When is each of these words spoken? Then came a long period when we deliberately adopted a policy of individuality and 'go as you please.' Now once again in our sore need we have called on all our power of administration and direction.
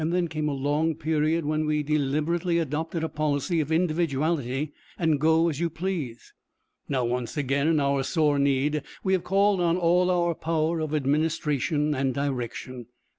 Then 0.03 0.29
came 0.29 0.49
a 0.49 0.53
long 0.53 0.95
period 0.95 1.45
when 1.45 1.67
we 1.67 1.83
deliberately 1.83 2.57
adopted 2.57 3.03
a 3.03 3.07
policy 3.07 3.59
of 3.59 3.71
individuality 3.71 4.73
and 4.97 5.19
'go 5.19 5.47
as 5.47 5.59
you 5.59 5.69
please.' 5.69 6.33
Now 6.89 7.05
once 7.05 7.37
again 7.37 7.67
in 7.67 7.79
our 7.79 8.01
sore 8.01 8.39
need 8.39 8.81
we 9.03 9.13
have 9.13 9.23
called 9.23 9.61
on 9.61 9.77
all 9.77 10.09
our 10.09 10.33
power 10.33 10.79
of 10.79 10.95
administration 10.95 11.93
and 11.93 12.15
direction. 12.15 12.87